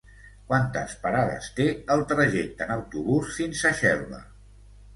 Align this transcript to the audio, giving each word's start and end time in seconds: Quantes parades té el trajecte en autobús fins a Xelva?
Quantes 0.51 0.95
parades 1.03 1.49
té 1.59 1.67
el 1.97 2.03
trajecte 2.13 2.67
en 2.69 2.75
autobús 2.79 3.33
fins 3.39 3.65
a 3.73 3.77
Xelva? 3.83 4.27